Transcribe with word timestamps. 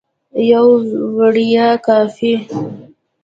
یوه 0.51 0.81
وړیا 1.17 1.69
کاپي 1.85 2.33